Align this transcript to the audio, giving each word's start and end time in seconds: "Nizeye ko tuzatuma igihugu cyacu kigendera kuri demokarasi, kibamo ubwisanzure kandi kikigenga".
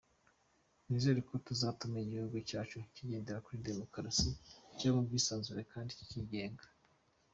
"Nizeye 0.87 1.21
ko 1.29 1.35
tuzatuma 1.47 1.95
igihugu 2.05 2.37
cyacu 2.49 2.77
kigendera 2.95 3.43
kuri 3.45 3.63
demokarasi, 3.69 4.27
kibamo 4.77 4.99
ubwisanzure 5.03 5.61
kandi 5.71 5.91
kikigenga". 5.99 6.65